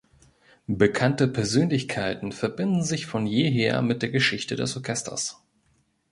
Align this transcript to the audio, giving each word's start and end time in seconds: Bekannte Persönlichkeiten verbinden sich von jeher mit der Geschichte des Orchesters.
Bekannte 0.65 1.27
Persönlichkeiten 1.27 2.31
verbinden 2.31 2.81
sich 2.81 3.05
von 3.05 3.27
jeher 3.27 3.83
mit 3.83 4.01
der 4.01 4.09
Geschichte 4.09 4.55
des 4.55 4.75
Orchesters. 4.75 5.37